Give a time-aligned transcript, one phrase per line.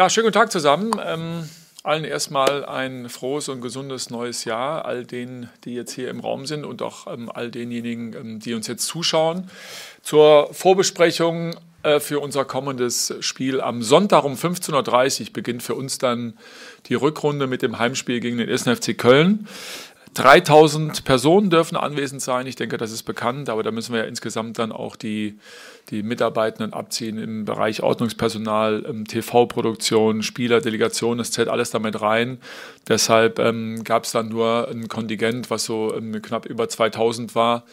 [0.00, 0.92] Ja, schönen guten Tag zusammen.
[1.04, 1.48] Ähm,
[1.82, 6.46] allen erstmal ein frohes und gesundes neues Jahr, all denen, die jetzt hier im Raum
[6.46, 9.50] sind und auch ähm, all denjenigen, ähm, die uns jetzt zuschauen.
[10.02, 15.98] Zur Vorbesprechung äh, für unser kommendes Spiel am Sonntag um 15.30 Uhr beginnt für uns
[15.98, 16.38] dann
[16.86, 18.68] die Rückrunde mit dem Heimspiel gegen den 1.
[18.68, 19.48] FC Köln.
[20.14, 22.46] 3000 Personen dürfen anwesend sein.
[22.46, 25.38] Ich denke, das ist bekannt, aber da müssen wir ja insgesamt dann auch die,
[25.90, 32.38] die Mitarbeitenden abziehen im Bereich Ordnungspersonal, ähm, TV-Produktion, Spieler, Delegation, das zählt alles damit rein.
[32.88, 37.64] Deshalb ähm, gab es dann nur ein Kontingent, was so ähm, knapp über 2000 war,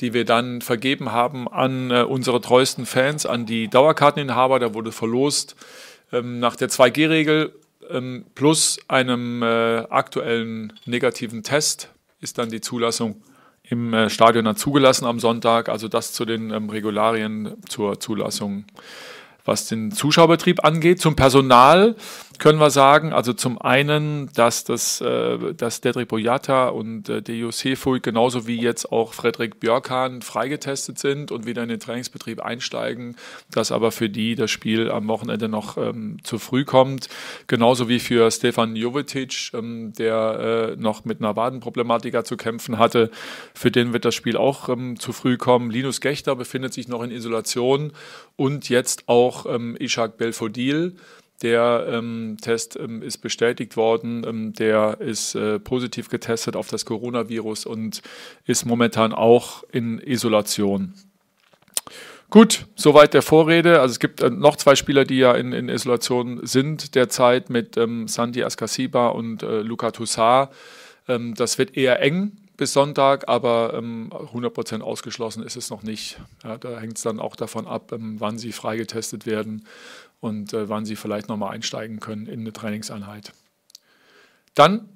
[0.00, 4.58] die wir dann vergeben haben an äh, unsere treuesten Fans, an die Dauerkarteninhaber.
[4.58, 5.56] Da wurde verlost
[6.12, 7.52] ähm, nach der 2G-Regel
[7.90, 13.22] ähm, plus einem äh, aktuellen negativen Test ist dann die Zulassung
[13.62, 15.68] im äh, Stadion dann zugelassen am Sonntag.
[15.68, 18.64] Also das zu den ähm, Regularien zur Zulassung,
[19.44, 21.00] was den Zuschauerbetrieb angeht.
[21.00, 21.96] Zum Personal
[22.38, 27.50] können wir sagen, also zum einen, dass, das, äh, dass Dedrick Boyata und äh, Dejo
[27.50, 33.16] Sefuig genauso wie jetzt auch Frederik Björkan freigetestet sind und wieder in den Trainingsbetrieb einsteigen,
[33.50, 37.08] dass aber für die das Spiel am Wochenende noch ähm, zu früh kommt.
[37.48, 43.10] Genauso wie für Stefan Jovetic, ähm, der äh, noch mit einer Wadenproblematika zu kämpfen hatte.
[43.54, 45.70] Für den wird das Spiel auch ähm, zu früh kommen.
[45.70, 47.92] Linus Gechter befindet sich noch in Isolation
[48.36, 50.94] und jetzt auch ähm, Ishak Belfodil
[51.42, 54.24] der ähm, Test ähm, ist bestätigt worden.
[54.26, 58.02] Ähm, der ist äh, positiv getestet auf das Coronavirus und
[58.46, 60.94] ist momentan auch in Isolation.
[62.30, 63.80] Gut, soweit der Vorrede.
[63.80, 67.76] Also es gibt äh, noch zwei Spieler, die ja in, in Isolation sind derzeit mit
[67.76, 70.50] ähm, Sandy Askasiba und äh, Luca Toussaint.
[71.06, 76.20] Ähm, das wird eher eng bis Sonntag, aber ähm, 100% ausgeschlossen ist es noch nicht.
[76.42, 79.64] Ja, da hängt es dann auch davon ab, ähm, wann sie freigetestet werden
[80.20, 83.32] und äh, wann sie vielleicht nochmal einsteigen können in eine Trainingseinheit.
[84.54, 84.88] Dann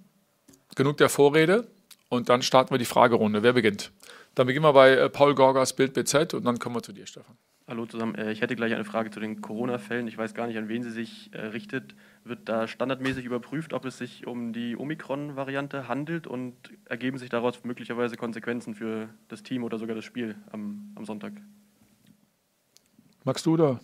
[0.74, 1.68] genug der Vorrede
[2.08, 3.42] und dann starten wir die Fragerunde.
[3.42, 3.92] Wer beginnt?
[4.34, 7.06] Dann beginnen wir bei äh, Paul Gorgas Bild BZ und dann kommen wir zu dir,
[7.06, 7.36] Stefan.
[7.68, 8.14] Hallo zusammen.
[8.16, 10.08] Äh, ich hätte gleich eine Frage zu den Corona-Fällen.
[10.08, 11.94] Ich weiß gar nicht, an wen sie sich äh, richtet.
[12.24, 16.54] Wird da standardmäßig überprüft, ob es sich um die Omikron-Variante handelt und
[16.86, 21.34] ergeben sich daraus möglicherweise Konsequenzen für das Team oder sogar das Spiel am, am Sonntag?
[23.24, 23.80] Magst du da?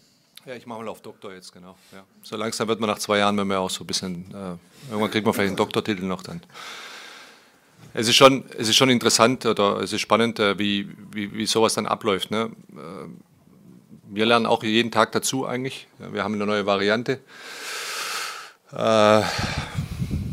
[0.48, 1.76] Ja, ich mache mal auf Doktor jetzt, genau.
[1.92, 2.04] Ja.
[2.22, 5.10] So langsam wird man nach zwei Jahren, wenn man auch so ein bisschen, äh, irgendwann
[5.10, 6.40] kriegt man vielleicht einen Doktortitel noch dann.
[7.92, 11.44] Es ist schon, es ist schon interessant oder es ist spannend, äh, wie, wie, wie
[11.44, 12.30] sowas dann abläuft.
[12.30, 12.50] Ne?
[12.72, 12.78] Äh,
[14.08, 15.86] wir lernen auch jeden Tag dazu eigentlich.
[15.98, 17.20] Wir haben eine neue Variante.
[18.72, 19.20] Äh,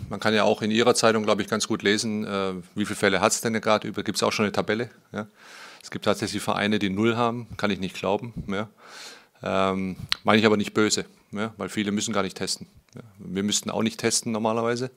[0.09, 2.95] man kann ja auch in Ihrer Zeitung, glaube ich, ganz gut lesen, äh, wie viele
[2.95, 4.01] Fälle hat es denn gerade über.
[4.01, 4.91] Gibt es auch schon eine Tabelle?
[5.11, 5.27] Ja?
[5.83, 8.33] Es gibt tatsächlich Vereine, die null haben, kann ich nicht glauben.
[8.47, 8.69] Ja?
[9.43, 12.67] Ähm, meine ich aber nicht böse, ja, weil viele müssen gar nicht testen.
[12.95, 13.01] Ja.
[13.17, 14.91] Wir müssten auch nicht testen normalerweise.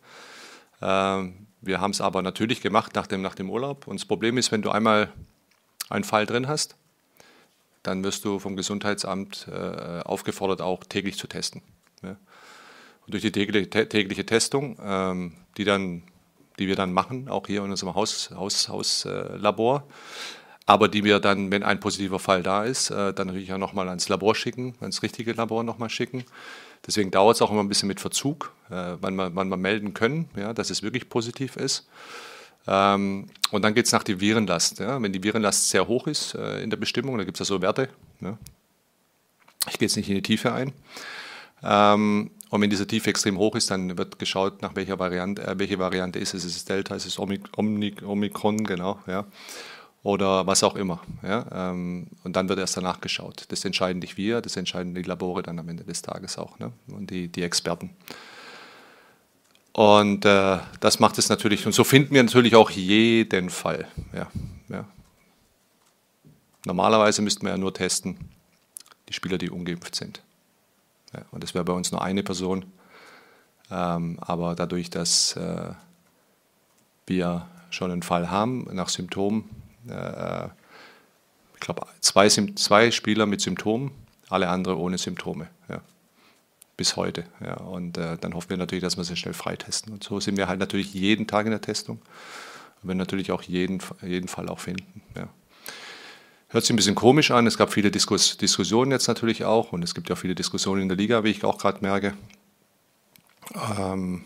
[0.81, 3.87] Ähm, wir haben es aber natürlich gemacht nach dem, nach dem Urlaub.
[3.87, 5.13] Und das Problem ist, wenn du einmal
[5.91, 6.77] einen Fall drin hast,
[7.83, 11.63] dann wirst du vom Gesundheitsamt äh, aufgefordert, auch täglich zu testen.
[12.03, 12.11] Ja.
[12.11, 16.03] Und durch die tägliche, tägliche Testung, ähm, die, dann,
[16.59, 19.85] die wir dann machen, auch hier in unserem Haus, Haus, Hauslabor,
[20.69, 23.89] aber die wir dann, wenn ein positiver Fall da ist, äh, dann natürlich auch nochmal
[23.89, 26.25] ans Labor schicken, ans richtige Labor nochmal schicken.
[26.87, 29.95] Deswegen dauert es auch immer ein bisschen mit Verzug, äh, wann, wir, wann wir melden
[29.95, 31.89] können, ja, dass es wirklich positiv ist.
[32.67, 34.79] Ähm, und dann geht es nach der Virenlast.
[34.79, 35.01] Ja.
[35.01, 37.63] Wenn die Virenlast sehr hoch ist äh, in der Bestimmung, da gibt es ja so
[37.63, 37.89] Werte.
[38.21, 38.37] Ja.
[39.71, 40.75] Ich gehe jetzt nicht in die Tiefe ein.
[41.63, 45.79] Ähm, und wenn diese Tiefe extrem hoch ist, dann wird geschaut, nach welcher Variante, welche
[45.79, 46.45] Variante ist es.
[46.45, 48.99] Ist es Delta, ist es Omikron, genau.
[49.07, 49.25] Ja
[50.09, 51.03] oder was auch immer.
[51.23, 51.71] Ja?
[51.71, 53.45] Ähm, und dann wird erst danach geschaut.
[53.49, 56.73] Das entscheiden nicht wir, das entscheiden die Labore dann am Ende des Tages auch ne?
[56.91, 57.91] und die, die Experten.
[59.75, 63.87] Und äh, das macht es natürlich, und so finden wir natürlich auch jeden Fall.
[64.15, 64.29] Ja,
[64.71, 64.87] ja.
[66.65, 68.17] Normalerweise müssten wir ja nur testen,
[69.11, 70.23] die Spieler, die ungeimpft sind.
[71.13, 72.65] Ja, und das wäre bei uns nur eine Person.
[73.71, 75.73] Ähm, aber dadurch, dass äh,
[77.07, 79.58] wir schon einen Fall haben nach Symptomen,
[79.91, 80.49] äh,
[81.55, 83.91] ich glaube, zwei, zwei Spieler mit Symptomen,
[84.29, 85.49] alle anderen ohne Symptome.
[85.69, 85.81] Ja.
[86.77, 87.25] Bis heute.
[87.41, 87.55] Ja.
[87.55, 89.93] Und äh, dann hoffen wir natürlich, dass wir sie schnell freitesten.
[89.93, 92.01] Und so sind wir halt natürlich jeden Tag in der Testung.
[92.83, 95.03] Und wir natürlich auch jeden, jeden Fall auch finden.
[95.17, 95.29] Ja.
[96.51, 97.47] Hört sich ein bisschen komisch an.
[97.47, 99.73] Es gab viele Diskus Diskussionen jetzt natürlich auch.
[99.73, 102.15] Und es gibt ja auch viele Diskussionen in der Liga, wie ich auch gerade merke.
[103.79, 104.25] Ähm,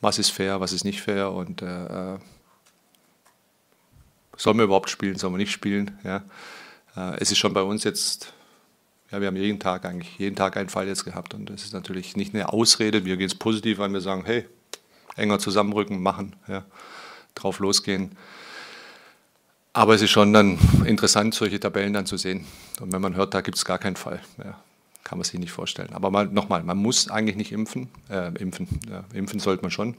[0.00, 1.30] was ist fair, was ist nicht fair?
[1.30, 2.18] Und äh,
[4.40, 5.98] Sollen wir überhaupt spielen, sollen wir nicht spielen?
[6.02, 6.22] Ja.
[6.96, 8.32] Äh, es ist schon bei uns jetzt,
[9.10, 11.74] Ja, wir haben jeden Tag eigentlich, jeden Tag einen Fall jetzt gehabt und das ist
[11.74, 13.04] natürlich nicht eine Ausrede.
[13.04, 14.46] Wir gehen es positiv an, wir sagen, hey,
[15.16, 16.64] enger zusammenrücken, machen, ja,
[17.34, 18.16] drauf losgehen.
[19.74, 22.46] Aber es ist schon dann interessant, solche Tabellen dann zu sehen.
[22.80, 24.58] Und wenn man hört, da gibt es gar keinen Fall, ja,
[25.04, 25.92] kann man sich nicht vorstellen.
[25.92, 27.90] Aber mal, nochmal, man muss eigentlich nicht impfen.
[28.08, 29.96] Äh, impfen, ja, impfen sollte man schon.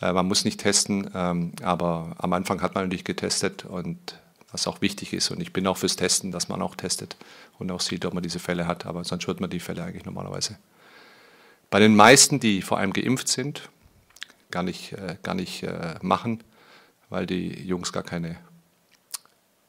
[0.00, 4.18] Äh, man muss nicht testen, ähm, aber am Anfang hat man natürlich getestet und
[4.52, 5.30] was auch wichtig ist.
[5.30, 7.16] Und ich bin auch fürs Testen, dass man auch testet
[7.58, 8.86] und auch sieht, ob man diese Fälle hat.
[8.86, 10.58] Aber sonst wird man die Fälle eigentlich normalerweise.
[11.70, 13.68] Bei den meisten, die vor allem geimpft sind,
[14.50, 16.42] gar nicht, äh, gar nicht äh, machen,
[17.08, 18.38] weil die Jungs gar keine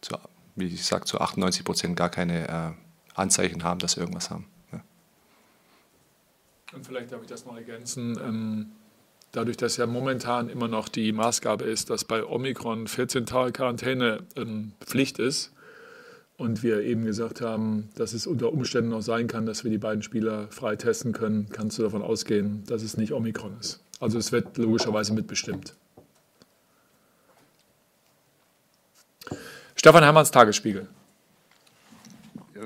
[0.02, 0.18] zu,
[0.56, 2.72] wie ich sage, zu 98 Prozent gar keine äh,
[3.14, 4.48] Anzeichen haben, dass sie irgendwas haben.
[4.72, 4.82] Ja.
[6.74, 8.18] Und vielleicht darf ich das noch ergänzen.
[8.18, 8.72] Ähm,
[9.32, 14.20] dadurch, dass ja momentan immer noch die Maßgabe ist, dass bei Omikron 14 Tage Quarantäne
[14.36, 15.52] ähm, Pflicht ist
[16.38, 19.78] und wir eben gesagt haben, dass es unter Umständen auch sein kann, dass wir die
[19.78, 23.84] beiden Spieler frei testen können, kannst du davon ausgehen, dass es nicht Omikron ist.
[24.00, 25.76] Also es wird logischerweise mitbestimmt.
[29.76, 30.88] Stefan Hermanns Tagesspiegel.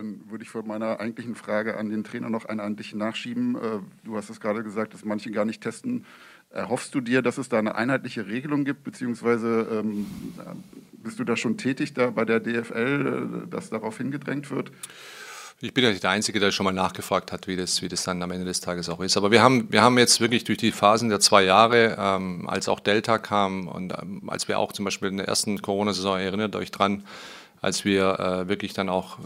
[0.05, 3.55] Dann würde ich von meiner eigentlichen Frage an den Trainer noch eine an dich nachschieben.
[3.55, 3.59] Äh,
[4.03, 6.05] du hast es gerade gesagt, dass manche gar nicht testen.
[6.51, 10.05] Erhoffst du dir, dass es da eine einheitliche Regelung gibt, beziehungsweise ähm,
[10.93, 14.71] bist du da schon tätig da bei der DFL, äh, dass darauf hingedrängt wird?
[15.61, 18.03] Ich bin ja nicht der Einzige, der schon mal nachgefragt hat, wie das, wie das
[18.03, 19.17] dann am Ende des Tages auch ist.
[19.17, 22.67] Aber wir haben, wir haben jetzt wirklich durch die Phasen der zwei Jahre, ähm, als
[22.67, 26.55] auch Delta kam und ähm, als wir auch zum Beispiel in der ersten Corona-Saison, erinnert
[26.55, 27.05] euch dran,
[27.61, 29.17] als wir äh, wirklich dann auch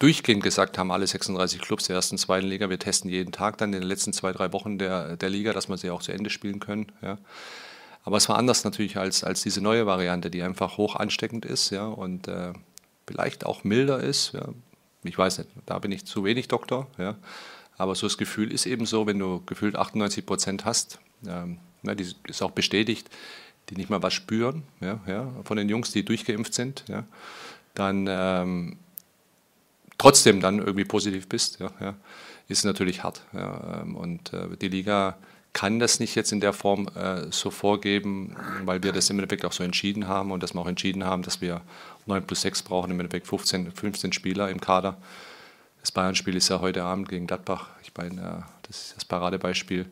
[0.00, 3.72] durchgehend gesagt haben, alle 36 Clubs der ersten, zweiten Liga, wir testen jeden Tag dann
[3.72, 6.30] in den letzten zwei, drei Wochen der, der Liga, dass wir sie auch zu Ende
[6.30, 6.90] spielen können.
[7.00, 7.18] Ja.
[8.02, 11.70] Aber es war anders natürlich als, als diese neue Variante, die einfach hoch ansteckend ist
[11.70, 12.52] ja, und äh,
[13.06, 14.32] vielleicht auch milder ist.
[14.32, 14.48] Ja
[15.02, 17.16] ich weiß nicht, da bin ich zu wenig Doktor, ja.
[17.76, 21.94] Aber so das Gefühl ist eben so, wenn du gefühlt 98 Prozent hast, ähm, ja,
[21.94, 23.08] die ist auch bestätigt,
[23.70, 27.04] die nicht mal was spüren, ja, ja, von den Jungs, die durchgeimpft sind, ja,
[27.72, 28.76] dann ähm,
[30.00, 31.94] trotzdem dann irgendwie positiv bist, ja, ja,
[32.48, 33.20] ist natürlich hart.
[33.34, 35.18] Ja, ähm, und äh, die Liga
[35.52, 39.44] kann das nicht jetzt in der Form äh, so vorgeben, weil wir das im Endeffekt
[39.44, 41.60] auch so entschieden haben und dass wir auch entschieden haben, dass wir
[42.06, 44.96] 9 plus 6 brauchen, im Endeffekt 15, 15 Spieler im Kader.
[45.82, 47.68] Das Bayern-Spiel ist ja heute Abend gegen Gladbach.
[47.82, 49.84] Ich meine, äh, das ist das Paradebeispiel.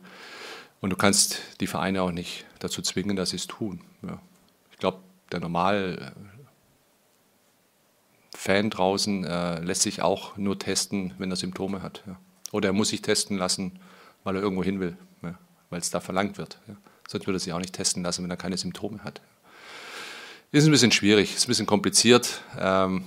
[0.81, 3.81] Und du kannst die Vereine auch nicht dazu zwingen, dass sie es tun.
[4.01, 4.19] Ja.
[4.71, 4.99] Ich glaube,
[5.31, 6.13] der normal
[8.39, 12.03] Fan draußen äh, lässt sich auch nur testen, wenn er Symptome hat.
[12.07, 12.17] Ja.
[12.51, 13.79] Oder er muss sich testen lassen,
[14.23, 14.97] weil er irgendwo hin will
[15.69, 16.57] weil es da verlangt wird.
[16.67, 16.75] Ja.
[17.07, 19.21] Sonst würde er sich auch nicht testen lassen, wenn er keine Symptome hat.
[20.51, 22.41] Ist ein bisschen schwierig, ist ein bisschen kompliziert.
[22.57, 23.03] Ähm,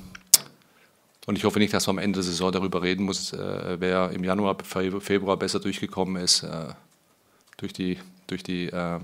[1.27, 4.11] und ich hoffe nicht, dass man am Ende der Saison darüber reden muss, äh, wer
[4.11, 6.75] im Januar, Februar besser durchgekommen ist äh,
[7.57, 8.99] durch die, durch die äh,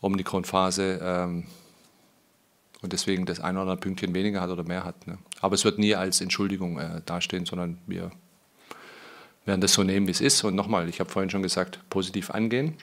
[0.00, 1.46] Omikron-Phase ähm,
[2.82, 5.06] und deswegen das ein oder andere Pünktchen weniger hat oder mehr hat.
[5.06, 5.18] Ne?
[5.40, 8.10] Aber es wird nie als Entschuldigung äh, dastehen, sondern wir
[9.44, 10.44] werden das so nehmen, wie es ist.
[10.44, 12.74] Und nochmal, ich habe vorhin schon gesagt, positiv angehen,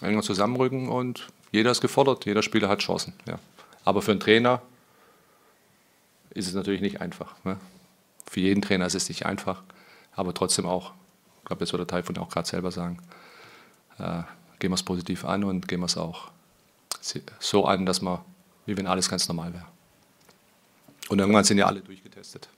[0.00, 3.12] enger zusammenrücken und jeder ist gefordert, jeder Spieler hat Chancen.
[3.26, 3.38] Ja.
[3.84, 4.62] Aber für einen Trainer
[6.30, 7.34] ist es natürlich nicht einfach.
[7.44, 7.58] Ne?
[8.28, 9.62] Für jeden Trainer ist es nicht einfach,
[10.14, 10.92] aber trotzdem auch,
[11.38, 12.98] ich glaube, das wird der Taifun auch gerade selber sagen,
[13.98, 14.22] äh,
[14.58, 16.30] gehen wir es positiv an und gehen wir es auch
[17.38, 18.24] so an, dass wir,
[18.66, 19.66] wie wenn alles ganz normal wäre.
[21.08, 22.48] Und irgendwann sind ja alle durchgetestet.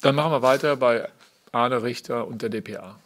[0.00, 1.08] Dann machen wir weiter bei
[1.52, 2.98] Arne Richter und der DPA.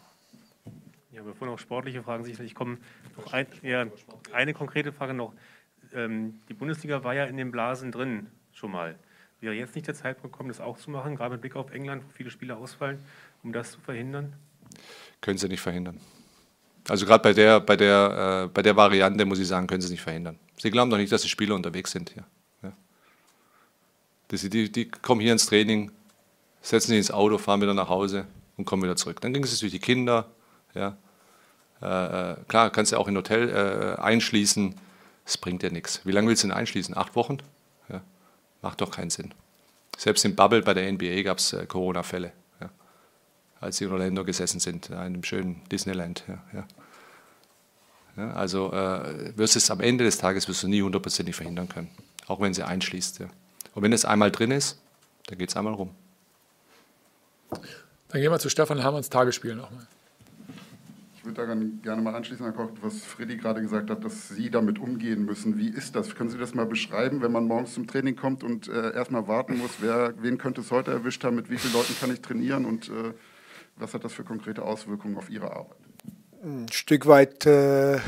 [1.11, 2.77] Ja, bevor noch sportliche Fragen sicherlich kommen,
[3.17, 3.85] noch ein, ja,
[4.31, 5.33] eine konkrete Frage noch.
[5.93, 8.95] Ähm, die Bundesliga war ja in den Blasen drin schon mal.
[9.39, 12.03] Wäre jetzt nicht der Zeitpunkt gekommen, das auch zu machen, gerade mit Blick auf England,
[12.05, 12.99] wo viele Spieler ausfallen,
[13.43, 14.33] um das zu verhindern?
[15.19, 15.99] Können sie nicht verhindern.
[16.87, 19.91] Also gerade bei der, bei, der, äh, bei der Variante muss ich sagen, können sie
[19.91, 20.37] nicht verhindern.
[20.57, 22.25] Sie glauben doch nicht, dass die Spieler unterwegs sind hier.
[24.31, 24.37] Ja.
[24.37, 25.91] Die, die, die kommen hier ins Training,
[26.61, 28.25] setzen sich ins Auto, fahren wieder nach Hause,
[28.61, 29.19] und kommen wieder zurück.
[29.21, 30.29] Dann ging es durch die Kinder.
[30.73, 30.97] Ja.
[31.81, 34.75] Äh, äh, klar, kannst du auch in ein Hotel äh, einschließen.
[35.25, 36.01] Das bringt dir nichts.
[36.05, 36.95] Wie lange willst du denn einschließen?
[36.95, 37.37] Acht Wochen?
[37.89, 38.01] Ja.
[38.61, 39.33] Macht doch keinen Sinn.
[39.97, 42.69] Selbst im Bubble bei der NBA gab es äh, Corona-Fälle, ja.
[43.59, 46.23] als sie in Orlando gesessen sind, in einem schönen Disneyland.
[46.27, 46.65] Ja,
[48.17, 48.31] ja.
[48.33, 51.89] also äh, wirst es am Ende des Tages wirst du nie hundertprozentig verhindern können,
[52.27, 53.21] auch wenn sie einschließt.
[53.73, 54.79] Und wenn es einmal drin ist,
[55.27, 55.91] dann geht es einmal rum.
[58.09, 59.87] Dann gehen wir zu Stefan Hermanns Tagesspiel nochmal.
[61.17, 64.49] Ich würde daran gerne mal anschließen, Herr Koch, was Freddy gerade gesagt hat, dass Sie
[64.49, 65.57] damit umgehen müssen.
[65.57, 66.15] Wie ist das?
[66.15, 69.59] Können Sie das mal beschreiben, wenn man morgens zum Training kommt und äh, erstmal warten
[69.59, 72.65] muss, wer, wen könnte es heute erwischt haben, mit wie vielen Leuten kann ich trainieren
[72.65, 73.13] und äh,
[73.75, 75.77] was hat das für konkrete Auswirkungen auf Ihre Arbeit?
[76.43, 77.99] Ein Stück weit äh,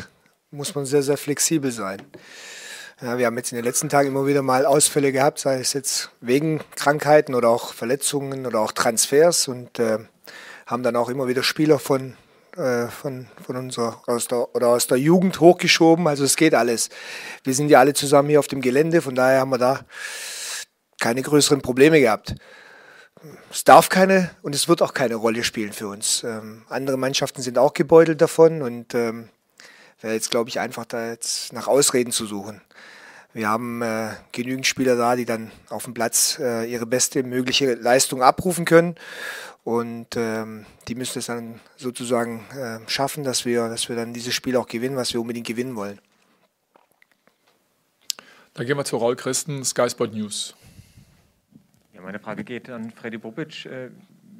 [0.50, 2.02] muss man sehr, sehr flexibel sein.
[3.04, 5.74] Ja, wir haben jetzt in den letzten Tagen immer wieder mal Ausfälle gehabt, sei es
[5.74, 10.00] jetzt wegen Krankheiten oder auch Verletzungen oder auch Transfers und äh,
[10.66, 12.16] haben dann auch immer wieder Spieler von
[12.56, 16.08] äh, von, von unserer, aus der, oder aus der Jugend hochgeschoben.
[16.08, 16.88] Also es geht alles.
[17.44, 19.82] Wir sind ja alle zusammen hier auf dem Gelände, von daher haben wir da
[21.02, 22.36] keine größeren Probleme gehabt.
[23.52, 26.24] Es darf keine und es wird auch keine Rolle spielen für uns.
[26.24, 29.28] Ähm, andere Mannschaften sind auch gebeutelt davon und ähm,
[30.00, 32.62] wäre jetzt, glaube ich, einfach da jetzt nach Ausreden zu suchen.
[33.34, 37.74] Wir haben äh, genügend Spieler da, die dann auf dem Platz äh, ihre beste mögliche
[37.74, 38.96] Leistung abrufen können.
[39.64, 44.36] Und ähm, die müssen es dann sozusagen äh, schaffen, dass wir, dass wir dann dieses
[44.36, 46.00] Spiel auch gewinnen, was wir unbedingt gewinnen wollen.
[48.54, 50.54] Dann gehen wir zu Raul Christen, Sky Sport News.
[51.94, 53.66] Ja, meine Frage geht an Freddy Bobic.
[53.66, 53.90] Äh,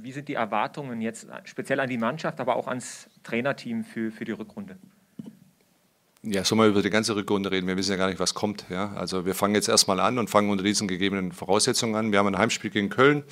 [0.02, 4.26] wie sind die Erwartungen jetzt speziell an die Mannschaft, aber auch ans Trainerteam für, für
[4.26, 4.78] die Rückrunde?
[6.24, 7.68] Ja, sollen wir über die ganze Rückrunde reden?
[7.68, 8.66] Wir wissen ja gar nicht, was kommt.
[8.70, 8.94] Ja?
[8.96, 12.12] Also wir fangen jetzt erstmal an und fangen unter diesen gegebenen Voraussetzungen an.
[12.12, 13.24] Wir haben ein Heimspiel gegen Köln.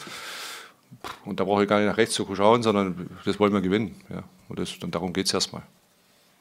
[1.23, 3.95] Und da brauche ich gar nicht nach rechts zu schauen, sondern das wollen wir gewinnen.
[4.09, 4.23] Ja.
[4.49, 5.63] Und, das, und darum geht es erstmal.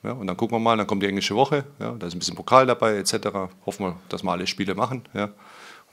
[0.02, 2.18] Ja, und dann gucken wir mal, dann kommt die englische Woche, ja, da ist ein
[2.18, 3.14] bisschen Pokal dabei etc.
[3.66, 5.30] Hoffen wir, dass wir alle Spiele machen ja,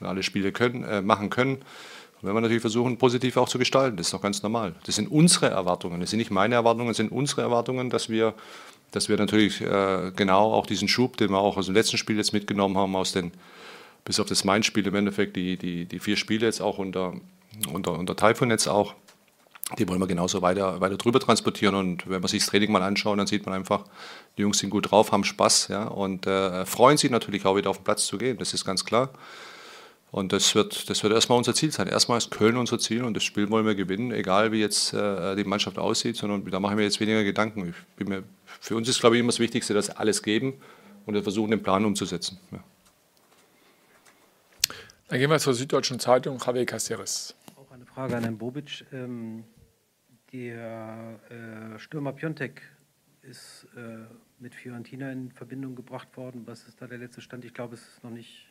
[0.00, 1.56] und alle Spiele können, äh, machen können.
[1.56, 4.74] Und wenn wir natürlich versuchen, positiv auch zu gestalten, das ist doch ganz normal.
[4.86, 8.32] Das sind unsere Erwartungen, das sind nicht meine Erwartungen, das sind unsere Erwartungen, dass wir,
[8.90, 12.16] dass wir natürlich äh, genau auch diesen Schub, den wir auch aus dem letzten Spiel
[12.16, 13.32] jetzt mitgenommen haben, aus den,
[14.04, 17.14] bis auf das Main-Spiel im Endeffekt, die, die, die vier Spiele jetzt auch unter
[17.72, 18.94] unter, unter Typhoon jetzt auch.
[19.78, 21.74] Die wollen wir genauso weiter, weiter drüber transportieren.
[21.74, 23.84] Und wenn man sich das Training mal anschaut, dann sieht man einfach,
[24.36, 27.68] die Jungs sind gut drauf, haben Spaß ja, und äh, freuen sich natürlich auch wieder
[27.68, 28.38] auf den Platz zu gehen.
[28.38, 29.10] Das ist ganz klar.
[30.10, 31.86] Und das wird, das wird erstmal unser Ziel sein.
[31.86, 35.36] Erstmal ist Köln unser Ziel und das Spiel wollen wir gewinnen, egal wie jetzt äh,
[35.36, 37.74] die Mannschaft aussieht, sondern da machen wir jetzt weniger Gedanken.
[37.98, 38.24] Mir,
[38.60, 40.54] für uns ist, glaube ich, immer das Wichtigste, dass alles geben
[41.04, 42.38] und wir versuchen, den Plan umzusetzen.
[42.50, 42.64] Ja.
[45.08, 47.34] Dann gehen wir zur Süddeutschen Zeitung, Javier Caceres.
[47.98, 48.86] Frage an Herrn Bobic.
[48.92, 49.42] Ähm,
[50.32, 52.62] der äh, Stürmer Piontek
[53.22, 54.04] ist äh,
[54.38, 56.46] mit Fiorentina in Verbindung gebracht worden.
[56.46, 57.44] Was ist da der letzte Stand?
[57.44, 58.47] Ich glaube, es ist noch nicht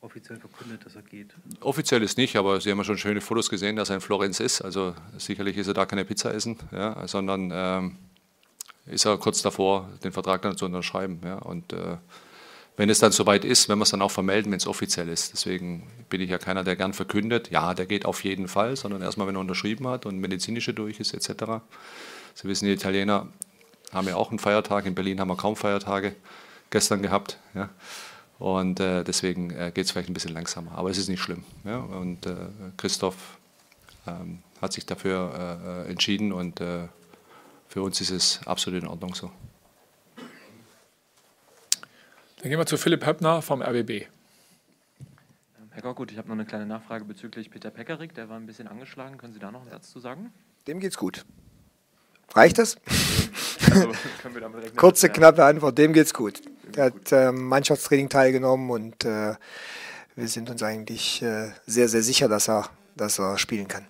[0.00, 1.34] offiziell verkündet, dass er geht.
[1.60, 4.40] Offiziell ist nicht, aber Sie haben ja schon schöne Fotos gesehen, dass er in Florenz
[4.40, 4.60] ist.
[4.62, 7.96] Also sicherlich ist er da keine Pizza essen, ja, sondern ähm,
[8.86, 11.20] ist er kurz davor, den Vertrag dann zu unterschreiben.
[11.24, 11.96] Ja, und äh,
[12.76, 15.32] wenn es dann soweit ist, wenn wir es dann auch vermelden, wenn es offiziell ist.
[15.32, 19.02] Deswegen bin ich ja keiner, der gern verkündet, ja, der geht auf jeden Fall, sondern
[19.02, 21.60] erstmal, wenn er unterschrieben hat und medizinische durch ist, etc.
[22.34, 23.26] Sie wissen, die Italiener
[23.92, 24.86] haben ja auch einen Feiertag.
[24.86, 26.14] In Berlin haben wir kaum Feiertage
[26.70, 27.38] gestern gehabt.
[27.54, 27.68] Ja.
[28.38, 30.72] Und äh, deswegen äh, geht es vielleicht ein bisschen langsamer.
[30.72, 31.44] Aber es ist nicht schlimm.
[31.64, 31.78] Ja.
[31.78, 32.36] Und äh,
[32.76, 33.38] Christoph
[34.06, 36.88] ähm, hat sich dafür äh, entschieden und äh,
[37.68, 39.30] für uns ist es absolut in Ordnung so.
[42.40, 43.90] Dann gehen wir zu Philipp Höppner vom RBB.
[43.90, 44.06] Ähm,
[45.70, 48.14] Herr Gorgut, ich habe noch eine kleine Nachfrage bezüglich Peter Pekarik.
[48.14, 49.18] Der war ein bisschen angeschlagen.
[49.18, 50.32] Können Sie da noch einen Satz zu sagen?
[50.68, 51.24] Dem geht's gut.
[52.34, 52.76] Reicht das?
[53.70, 53.92] Also,
[54.76, 55.76] Kurze, knappe Antwort.
[55.76, 56.40] Dem geht's gut.
[56.78, 59.34] Der hat äh, Mannschaftstraining teilgenommen und äh,
[60.14, 63.84] wir sind uns eigentlich äh, sehr, sehr sicher, dass er, dass er spielen kann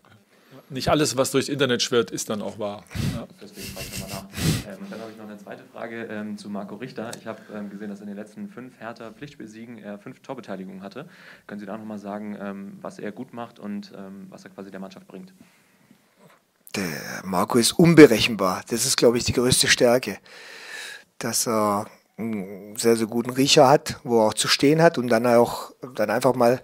[0.70, 2.84] nicht alles, was durchs Internet schwirrt, ist dann auch wahr.
[3.14, 3.26] Ja.
[3.40, 4.72] Deswegen frage ich nochmal nach.
[4.72, 7.10] Ähm, dann habe ich noch eine zweite Frage ähm, zu Marco Richter.
[7.18, 11.08] Ich habe ähm, gesehen, dass in den letzten fünf Hertha Pflichtspielsiegen er fünf Torbeteiligungen hatte.
[11.46, 14.70] Können Sie da nochmal sagen, ähm, was er gut macht und ähm, was er quasi
[14.70, 15.32] der Mannschaft bringt?
[16.76, 18.62] Der Marco ist unberechenbar.
[18.68, 20.18] Das ist, glaube ich, die größte Stärke.
[21.18, 21.86] Dass er
[22.18, 25.72] einen sehr, sehr guten Riecher hat, wo er auch zu stehen hat und dann auch
[25.94, 26.60] dann einfach mal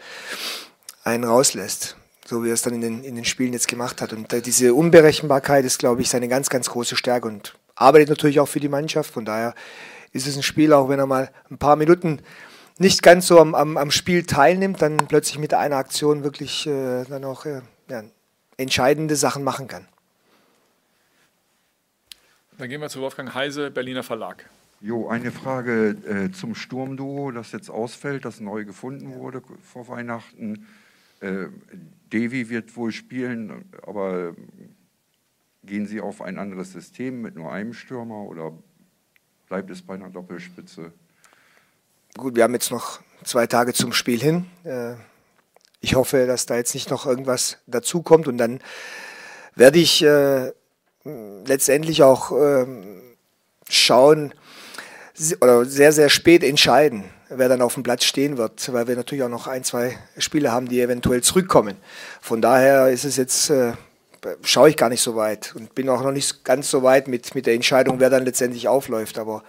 [1.04, 1.96] einen rauslässt
[2.26, 4.12] so wie er es dann in den, in den Spielen jetzt gemacht hat.
[4.12, 8.48] Und diese Unberechenbarkeit ist, glaube ich, seine ganz, ganz große Stärke und arbeitet natürlich auch
[8.48, 9.10] für die Mannschaft.
[9.10, 9.54] Von daher
[10.12, 12.20] ist es ein Spiel, auch wenn er mal ein paar Minuten
[12.78, 17.04] nicht ganz so am, am, am Spiel teilnimmt, dann plötzlich mit einer Aktion wirklich äh,
[17.04, 18.02] dann auch äh, ja,
[18.56, 19.86] entscheidende Sachen machen kann.
[22.58, 24.48] Dann gehen wir zu Wolfgang Heise, Berliner Verlag.
[24.84, 30.66] Jo, eine Frage äh, zum Sturmduo, das jetzt ausfällt, das neu gefunden wurde vor Weihnachten.
[31.20, 31.46] Äh,
[32.12, 34.36] Devi wird wohl spielen, aber
[35.62, 38.52] gehen Sie auf ein anderes System mit nur einem Stürmer oder
[39.48, 40.92] bleibt es bei einer Doppelspitze?
[42.18, 44.44] Gut, wir haben jetzt noch zwei Tage zum Spiel hin.
[44.64, 44.96] Äh,
[45.80, 48.60] ich hoffe, dass da jetzt nicht noch irgendwas dazukommt und dann
[49.54, 50.52] werde ich äh,
[51.04, 53.00] letztendlich auch ähm,
[53.70, 54.34] schauen
[55.40, 59.24] oder sehr, sehr spät entscheiden, wer dann auf dem Platz stehen wird, weil wir natürlich
[59.24, 61.76] auch noch ein, zwei Spieler haben, die eventuell zurückkommen.
[62.20, 63.72] Von daher ist es jetzt, äh,
[64.42, 67.34] schaue ich gar nicht so weit und bin auch noch nicht ganz so weit mit,
[67.34, 69.18] mit der Entscheidung, wer dann letztendlich aufläuft.
[69.18, 69.44] Aber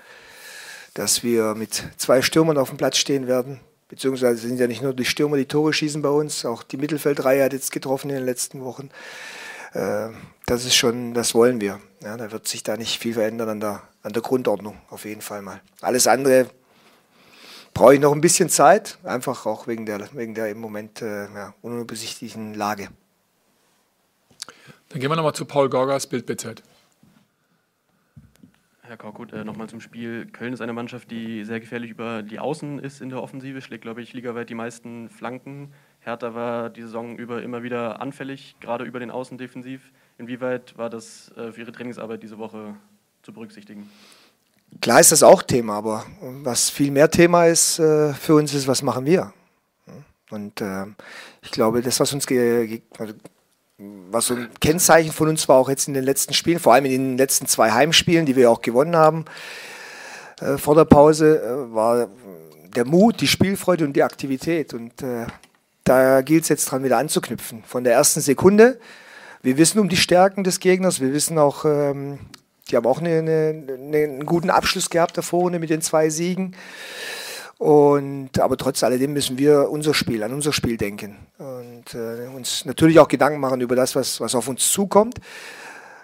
[0.94, 4.94] dass wir mit zwei Stürmern auf dem Platz stehen werden, beziehungsweise sind ja nicht nur
[4.94, 8.26] die Stürmer, die Tore schießen bei uns, auch die Mittelfeldreihe hat jetzt getroffen in den
[8.26, 8.90] letzten Wochen.
[9.76, 10.10] Äh,
[10.46, 11.80] das ist schon, das wollen wir.
[12.02, 15.22] Ja, da wird sich da nicht viel verändern an der, an der Grundordnung, auf jeden
[15.22, 15.62] Fall mal.
[15.82, 16.48] Alles andere
[17.74, 21.26] brauche ich noch ein bisschen Zeit, einfach auch wegen der, wegen der im Moment äh,
[21.26, 22.88] ja, unübersichtlichen Lage.
[24.90, 26.64] Dann gehen wir nochmal zu Paul Gorgas, Bild BZ.
[28.84, 30.28] Herr Korkut, äh, nochmal zum Spiel.
[30.28, 33.82] Köln ist eine Mannschaft, die sehr gefährlich über die Außen ist in der Offensive, schlägt,
[33.82, 35.74] glaube ich, ligaweit die meisten Flanken.
[36.06, 39.92] Hertha war die Saison über immer wieder anfällig, gerade über den Außen defensiv.
[40.20, 42.76] Inwieweit war das äh, für Ihre Trainingsarbeit diese Woche
[43.24, 43.90] zu berücksichtigen?
[44.82, 48.68] Klar ist das auch Thema, aber was viel mehr Thema ist äh, für uns ist,
[48.68, 49.34] was machen wir?
[50.30, 50.86] Und äh,
[51.42, 53.14] ich glaube, das, was uns also,
[54.12, 56.86] was so ein Kennzeichen von uns war, auch jetzt in den letzten Spielen, vor allem
[56.86, 59.26] in den letzten zwei Heimspielen, die wir auch gewonnen haben,
[60.58, 62.10] vor der Pause, war
[62.76, 64.74] der Mut, die Spielfreude und die Aktivität.
[64.74, 65.26] Und äh,
[65.86, 67.64] da gilt es jetzt dran, wieder anzuknüpfen.
[67.66, 68.80] Von der ersten Sekunde.
[69.42, 71.00] Wir wissen um die Stärken des Gegners.
[71.00, 72.20] Wir wissen auch, ähm,
[72.70, 76.56] die haben auch eine, eine, einen guten Abschluss gehabt da vorne mit den zwei Siegen.
[77.58, 82.66] Und, aber trotz alledem müssen wir unser Spiel, an unser Spiel denken und äh, uns
[82.66, 85.20] natürlich auch Gedanken machen über das, was, was auf uns zukommt.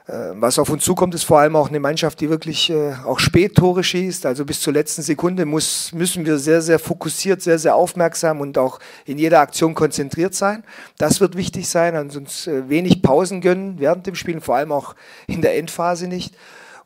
[0.07, 3.19] Äh, was auf uns zukommt, ist vor allem auch eine Mannschaft, die wirklich äh, auch
[3.19, 4.25] Spättore schießt.
[4.25, 8.57] Also bis zur letzten Sekunde muss, müssen wir sehr, sehr fokussiert, sehr, sehr aufmerksam und
[8.57, 10.63] auch in jeder Aktion konzentriert sein.
[10.97, 14.71] Das wird wichtig sein, an uns äh, wenig Pausen gönnen während dem Spielen, vor allem
[14.71, 14.95] auch
[15.27, 16.35] in der Endphase nicht.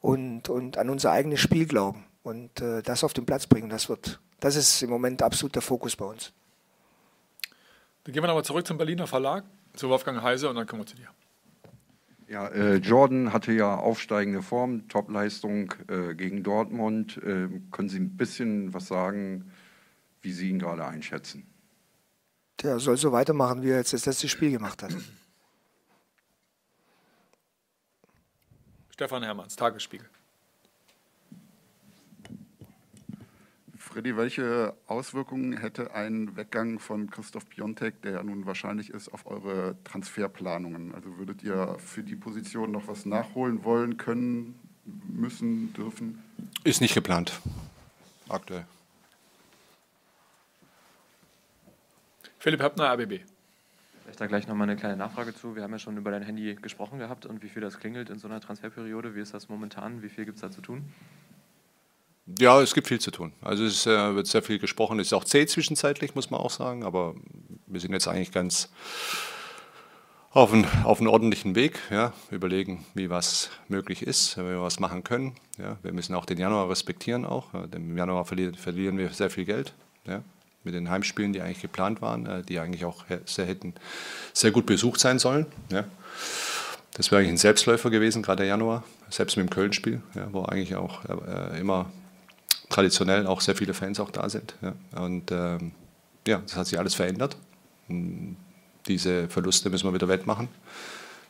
[0.01, 3.72] Und, und an unser eigenes Spiel glauben und das auf den Platz bringen.
[3.72, 6.31] Das, wird, das ist im Moment absolut der Fokus bei uns.
[8.03, 9.43] Dann gehen wir nochmal zurück zum Berliner Verlag,
[9.74, 11.07] zu Wolfgang Heise und dann kommen wir zu dir.
[12.27, 17.17] Ja, äh, Jordan hatte ja aufsteigende Form, Topleistung äh, gegen Dortmund.
[17.17, 19.51] Äh, können Sie ein bisschen was sagen,
[20.22, 21.46] wie Sie ihn gerade einschätzen?
[22.64, 24.96] Der soll so weitermachen, wie er jetzt das letzte Spiel gemacht hat.
[28.90, 30.09] Stefan Hermanns, Tagesspiegel.
[33.96, 39.25] Freddy, welche Auswirkungen hätte ein Weggang von Christoph Piontek, der ja nun wahrscheinlich ist, auf
[39.25, 40.94] eure Transferplanungen?
[40.94, 44.60] Also würdet ihr für die Position noch was nachholen wollen, können,
[45.08, 46.22] müssen, dürfen?
[46.66, 47.40] Ist nicht geplant,
[48.27, 48.66] aktuell.
[52.40, 53.22] Philipp Höppner, ABB.
[54.03, 55.55] Vielleicht da gleich nochmal eine kleine Nachfrage zu.
[55.55, 58.20] Wir haben ja schon über dein Handy gesprochen gehabt und wie viel das klingelt in
[58.20, 59.16] so einer Transferperiode.
[59.16, 60.01] Wie ist das momentan?
[60.01, 60.84] Wie viel gibt es da zu tun?
[62.40, 63.33] Ja, es gibt viel zu tun.
[63.42, 65.00] Also es äh, wird sehr viel gesprochen.
[65.00, 66.83] Es ist auch zäh zwischenzeitlich, muss man auch sagen.
[66.83, 67.14] Aber
[67.68, 68.70] wir sind jetzt eigentlich ganz
[70.31, 71.79] auf, ein, auf einem ordentlichen Weg.
[71.92, 72.14] Ja.
[72.31, 75.35] Überlegen, wie was möglich ist, wenn wir was machen können.
[75.59, 75.77] Ja.
[75.83, 77.25] Wir müssen auch den Januar respektieren.
[77.25, 77.53] Auch.
[77.53, 79.74] Im Januar verlieren, verlieren wir sehr viel Geld.
[80.07, 80.24] Ja.
[80.64, 83.75] Mit den Heimspielen, die eigentlich geplant waren, äh, die eigentlich auch sehr, hätten
[84.33, 85.46] sehr gut besucht sein sollen.
[85.72, 85.83] Ja.
[86.96, 90.44] Das wäre eigentlich ein Selbstläufer gewesen, gerade der Januar, selbst mit dem Köln-Spiel, ja, wo
[90.44, 91.92] eigentlich auch äh, immer
[92.69, 94.55] traditionell auch sehr viele Fans auch da sind.
[94.61, 95.01] Ja.
[95.01, 95.71] Und ähm,
[96.27, 97.37] ja, das hat sich alles verändert.
[97.87, 98.37] Und
[98.87, 100.47] diese Verluste müssen wir wieder wettmachen.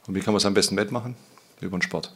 [0.07, 1.15] Und wie kann man es am besten wettmachen?
[1.61, 2.13] Über den Sport.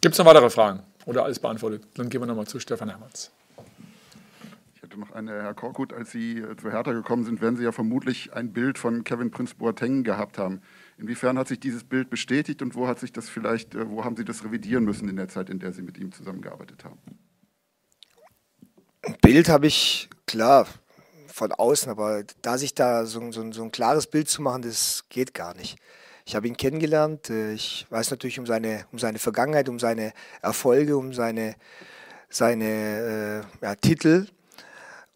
[0.00, 1.84] Gibt es noch weitere Fragen oder alles beantwortet?
[1.94, 3.30] Dann gehen wir nochmal zu Stefan Hermanns.
[4.76, 7.72] Ich hätte noch eine, Herr Korkut, als Sie zu Hertha gekommen sind, werden Sie ja
[7.72, 10.60] vermutlich ein Bild von Kevin Prince Boateng gehabt haben.
[10.98, 14.16] Inwiefern hat sich dieses Bild bestätigt und wo hat sich das vielleicht, äh, wo haben
[14.16, 16.98] Sie das revidieren müssen in der Zeit, in der Sie mit ihm zusammengearbeitet haben?
[19.20, 20.66] Bild habe ich, klar,
[21.28, 25.04] von außen, aber da sich da so, so, so ein klares Bild zu machen, das
[25.10, 25.76] geht gar nicht.
[26.24, 27.30] Ich habe ihn kennengelernt.
[27.30, 31.54] Äh, ich weiß natürlich um seine, um seine Vergangenheit, um seine Erfolge, um seine,
[32.28, 34.26] seine äh, ja, Titel.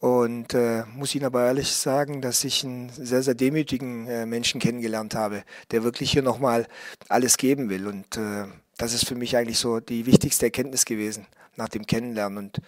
[0.01, 4.59] Und äh, muss Ihnen aber ehrlich sagen, dass ich einen sehr, sehr demütigen äh, Menschen
[4.59, 6.67] kennengelernt habe, der wirklich hier nochmal
[7.11, 7.87] alles geben will.
[7.87, 8.47] Und äh,
[8.79, 12.39] das ist für mich eigentlich so die wichtigste Erkenntnis gewesen nach dem Kennenlernen.
[12.39, 12.61] Und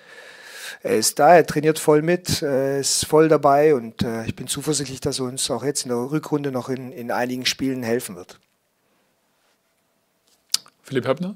[0.82, 4.46] er ist da, er trainiert voll mit, er ist voll dabei und äh, ich bin
[4.46, 8.14] zuversichtlich, dass er uns auch jetzt in der Rückrunde noch in, in einigen Spielen helfen
[8.14, 8.40] wird.
[10.82, 11.34] Philipp Höppner?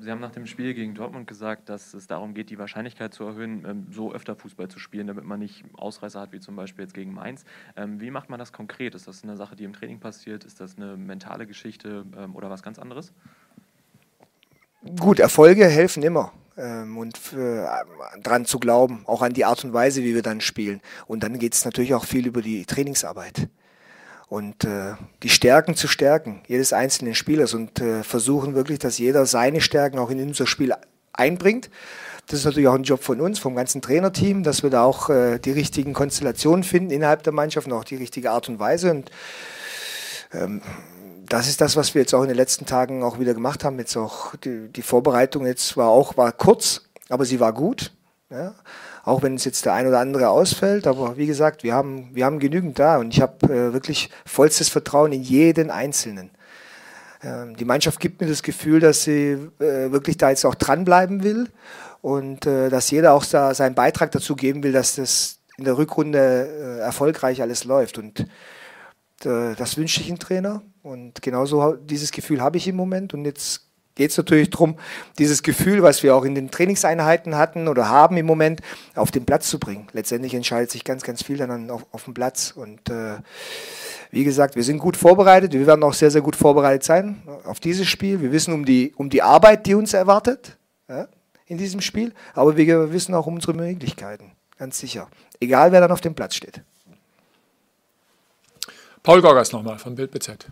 [0.00, 3.24] Sie haben nach dem Spiel gegen Dortmund gesagt, dass es darum geht, die Wahrscheinlichkeit zu
[3.24, 6.84] erhöhen, ähm, so öfter Fußball zu spielen, damit man nicht Ausreißer hat, wie zum Beispiel
[6.84, 7.44] jetzt gegen Mainz.
[7.76, 8.94] Ähm, wie macht man das konkret?
[8.94, 10.44] Ist das eine Sache, die im Training passiert?
[10.44, 13.12] Ist das eine mentale Geschichte ähm, oder was ganz anderes?
[15.00, 16.32] Gut, Erfolge helfen immer.
[16.56, 17.20] und
[18.22, 20.80] dran zu glauben, auch an die Art und Weise, wie wir dann spielen.
[21.06, 23.48] Und dann geht es natürlich auch viel über die Trainingsarbeit
[24.28, 29.24] und äh, die Stärken zu stärken, jedes einzelnen Spielers und äh, versuchen wirklich, dass jeder
[29.26, 30.74] seine Stärken auch in unser Spiel
[31.12, 31.70] einbringt.
[32.26, 35.10] Das ist natürlich auch ein Job von uns, vom ganzen Trainerteam, dass wir da auch
[35.10, 38.90] äh, die richtigen Konstellationen finden innerhalb der Mannschaft und auch die richtige Art und Weise.
[38.90, 39.12] Und
[40.32, 40.60] ähm,
[41.28, 43.78] das ist das, was wir jetzt auch in den letzten Tagen auch wieder gemacht haben.
[43.78, 47.92] Jetzt auch die, die Vorbereitung jetzt war auch war kurz, aber sie war gut.
[48.28, 48.54] Ja
[49.06, 50.86] auch wenn es jetzt der ein oder andere ausfällt.
[50.86, 54.68] Aber wie gesagt, wir haben, wir haben genügend da und ich habe äh, wirklich vollstes
[54.68, 56.30] Vertrauen in jeden Einzelnen.
[57.22, 61.22] Ähm, die Mannschaft gibt mir das Gefühl, dass sie äh, wirklich da jetzt auch dranbleiben
[61.22, 61.48] will
[62.02, 65.78] und äh, dass jeder auch da seinen Beitrag dazu geben will, dass das in der
[65.78, 67.98] Rückrunde äh, erfolgreich alles läuft.
[67.98, 68.20] Und
[69.24, 70.62] äh, das wünsche ich dem Trainer.
[70.82, 73.14] Und genauso dieses Gefühl habe ich im Moment.
[73.14, 73.65] Und jetzt
[73.96, 74.76] geht es natürlich darum,
[75.18, 78.60] dieses Gefühl, was wir auch in den Trainingseinheiten hatten oder haben im Moment,
[78.94, 79.88] auf den Platz zu bringen.
[79.92, 82.52] Letztendlich entscheidet sich ganz, ganz viel dann auf, auf dem Platz.
[82.54, 83.16] Und äh,
[84.10, 85.54] wie gesagt, wir sind gut vorbereitet.
[85.54, 88.20] Wir werden auch sehr, sehr gut vorbereitet sein auf dieses Spiel.
[88.20, 90.56] Wir wissen um die, um die Arbeit, die uns erwartet
[90.88, 91.08] ja,
[91.46, 92.12] in diesem Spiel.
[92.34, 95.08] Aber wir wissen auch um unsere Möglichkeiten, ganz sicher.
[95.40, 96.60] Egal, wer dann auf dem Platz steht.
[99.02, 100.46] Paul Gorgas nochmal von Bild BZ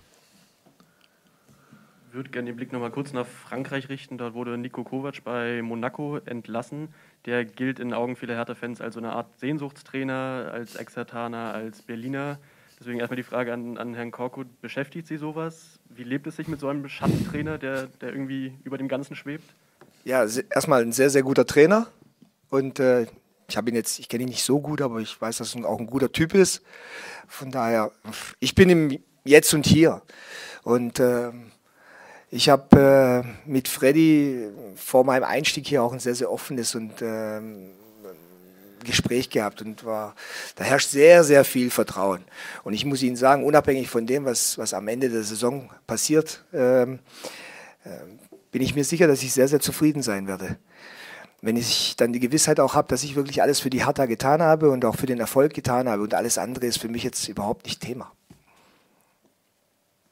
[2.15, 4.19] würde gerne den Blick noch mal kurz nach Frankreich richten.
[4.19, 6.89] Dort wurde Nico Kovac bei Monaco entlassen.
[7.27, 12.39] Der gilt in Augen vieler Hertha-Fans als so eine Art Sehnsuchtstrainer, als Exertaner, als Berliner.
[12.79, 15.79] Deswegen erstmal die Frage an, an Herrn Korkut, beschäftigt Sie sowas?
[15.89, 19.45] Wie lebt es sich mit so einem Schattentrainer, der, der irgendwie über dem Ganzen schwebt?
[20.05, 21.87] Ja, erstmal ein sehr, sehr guter Trainer.
[22.51, 23.07] Und äh,
[23.49, 25.67] ich habe ihn jetzt, ich kenne ihn nicht so gut, aber ich weiß, dass er
[25.67, 26.63] auch ein guter Typ ist.
[27.27, 27.93] Von daher,
[28.41, 30.03] ich bin im Jetzt und Hier.
[30.63, 31.33] Und äh,
[32.31, 37.01] ich habe äh, mit Freddy vor meinem Einstieg hier auch ein sehr, sehr offenes und
[37.01, 37.71] ähm,
[38.85, 40.15] Gespräch gehabt und war,
[40.55, 42.25] da herrscht sehr, sehr viel Vertrauen.
[42.63, 46.45] Und ich muss Ihnen sagen, unabhängig von dem, was, was am Ende der Saison passiert,
[46.53, 47.01] ähm,
[47.85, 47.91] äh,
[48.53, 50.59] bin ich mir sicher, dass ich sehr, sehr zufrieden sein werde.
[51.43, 54.41] Wenn ich dann die Gewissheit auch habe, dass ich wirklich alles für die Hertha getan
[54.41, 57.29] habe und auch für den Erfolg getan habe und alles andere ist für mich jetzt
[57.29, 58.13] überhaupt nicht Thema.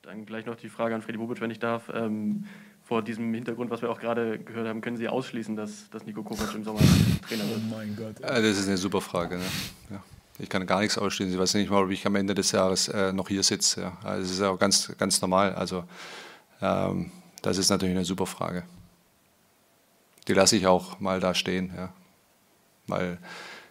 [0.03, 1.89] Dann gleich noch die Frage an Freddy Bobic, wenn ich darf.
[1.95, 2.45] Ähm,
[2.83, 6.25] vor diesem Hintergrund, was wir auch gerade gehört haben, können Sie ausschließen, dass, dass Nico
[6.25, 6.81] Kovac im Sommer
[7.29, 7.61] Trainer wird?
[7.65, 8.19] Oh mein Gott.
[8.21, 9.37] Ja, das ist eine super Frage.
[9.37, 9.45] Ne?
[9.91, 10.03] Ja.
[10.41, 11.33] Ich kann gar nichts ausschließen.
[11.33, 13.83] Ich weiß nicht mal, ob ich am Ende des Jahres äh, noch hier sitze.
[13.83, 13.99] Ja.
[14.03, 15.55] Also das ist auch ganz, ganz normal.
[15.55, 15.85] Also
[16.61, 17.13] ähm,
[17.43, 18.65] das ist natürlich eine super Frage.
[20.27, 21.73] Die lasse ich auch mal da stehen.
[21.77, 21.93] Ja.
[22.89, 23.19] Weil,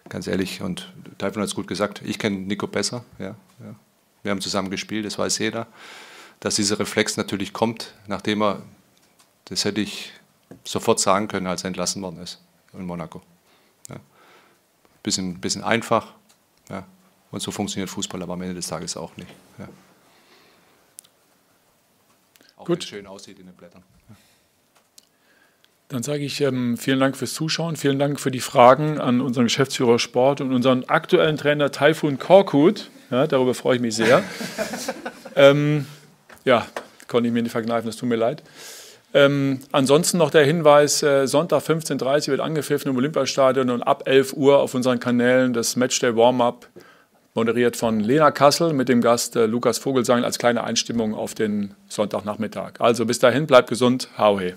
[0.08, 3.04] ganz ehrlich, und Teufel hat es gut gesagt, ich kenne Nico besser.
[3.18, 3.74] Ja, ja.
[4.22, 5.66] Wir haben zusammen gespielt, das weiß jeder
[6.42, 8.62] dass dieser Reflex natürlich kommt, nachdem er,
[9.44, 10.12] das hätte ich
[10.64, 13.22] sofort sagen können, als er entlassen worden ist in Monaco.
[13.88, 13.96] Ja.
[15.04, 16.14] Bisschen, bisschen einfach.
[16.68, 16.84] Ja.
[17.30, 19.30] Und so funktioniert Fußball aber am Ende des Tages auch nicht.
[19.56, 19.68] Ja.
[22.56, 22.82] Auch Gut.
[22.82, 23.84] schön aussieht in den Blättern.
[25.86, 29.44] Dann sage ich ähm, vielen Dank fürs Zuschauen, vielen Dank für die Fragen an unseren
[29.44, 32.90] Geschäftsführer Sport und unseren aktuellen Trainer Taifun Korkut.
[33.10, 34.24] Ja, darüber freue ich mich sehr.
[35.36, 35.86] ähm,
[36.44, 36.66] ja,
[37.08, 38.42] konnte ich mir nicht verkneifen, das tut mir leid.
[39.14, 44.04] Ähm, ansonsten noch der Hinweis, äh, Sonntag 15.30 Uhr wird angepfiffen im Olympiastadion und ab
[44.06, 46.66] 11 Uhr auf unseren Kanälen das Matchday Warm-Up,
[47.34, 51.74] moderiert von Lena Kassel mit dem Gast äh, Lukas Vogelsang als kleine Einstimmung auf den
[51.88, 52.72] Sonntagnachmittag.
[52.78, 54.54] Also bis dahin, bleibt gesund, hau he.